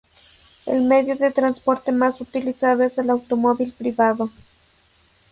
[0.65, 4.31] El medio de transporte más utilizado es el automóvil privado.